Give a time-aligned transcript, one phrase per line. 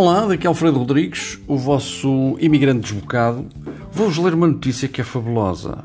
[0.00, 3.44] Olá, daqui é Alfredo Rodrigues, o vosso imigrante desbocado.
[3.92, 5.84] Vou-vos ler uma notícia que é fabulosa.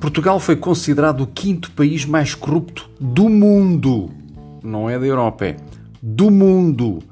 [0.00, 4.10] Portugal foi considerado o quinto país mais corrupto do mundo.
[4.62, 5.56] Não é da Europa, é
[6.02, 7.02] do mundo.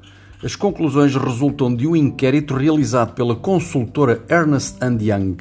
[0.43, 5.37] As conclusões resultam de um inquérito realizado pela consultora Ernst Young.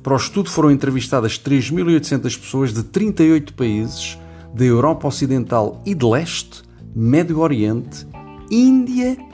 [0.00, 4.16] Para o estudo foram entrevistadas 3.800 pessoas de 38 países
[4.54, 6.62] da Europa Ocidental e de Leste,
[6.94, 8.06] Médio Oriente,
[8.48, 9.33] Índia e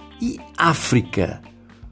[0.56, 1.40] África.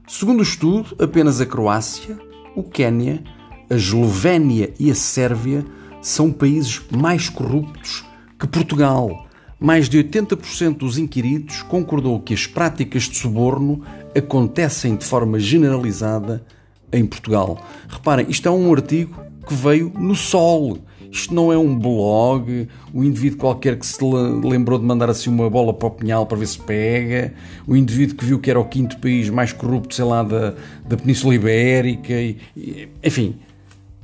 [0.07, 2.17] Segundo o estudo, apenas a Croácia,
[2.55, 3.23] o Quênia,
[3.69, 5.65] a Eslovénia e a Sérvia
[6.01, 8.05] são países mais corruptos
[8.39, 9.27] que Portugal.
[9.59, 13.83] Mais de 80% dos inquiridos concordou que as práticas de suborno
[14.17, 16.45] acontecem de forma generalizada
[16.91, 17.61] em Portugal.
[17.87, 20.79] Reparem, isto é um artigo que veio no Sol.
[21.11, 25.49] Isto não é um blog, um indivíduo qualquer que se lembrou de mandar assim uma
[25.49, 27.33] bola para o pinhal para ver se pega,
[27.65, 30.53] o indivíduo que viu que era o quinto país mais corrupto, sei lá, da,
[30.87, 33.35] da Península Ibérica, e, e, enfim.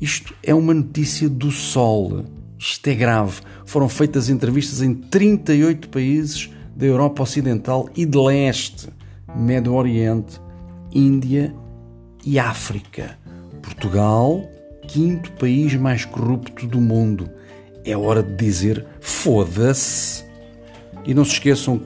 [0.02, 2.25] Isto é uma notícia do Sol.
[2.59, 3.40] Isto é grave.
[3.66, 8.90] Foram feitas entrevistas em 38 países da Europa Ocidental e de Leste,
[9.36, 10.40] Médio Oriente,
[10.94, 11.56] Índia
[12.25, 13.17] e África.
[13.62, 14.44] Portugal,
[14.86, 17.30] quinto país mais corrupto do mundo.
[17.83, 20.23] É hora de dizer foda-se.
[21.05, 21.80] E não se esqueçam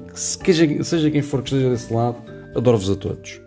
[0.44, 2.17] que, seja quem for que esteja desse lado,
[2.55, 3.42] adoro-vos a todos.